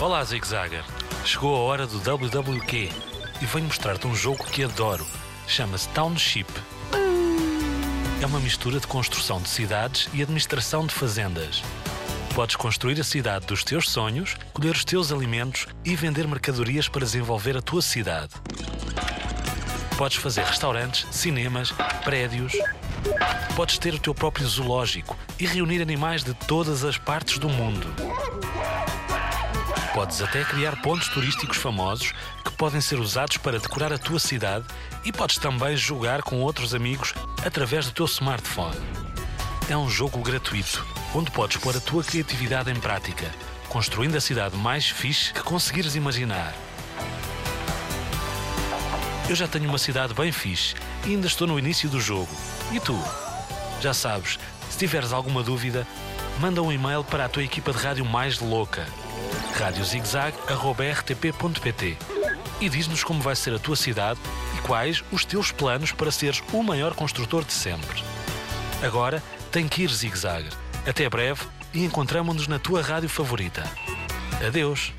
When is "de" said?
8.78-8.86, 9.42-9.48, 10.86-10.94, 26.22-26.34, 57.72-57.78, 67.44-67.52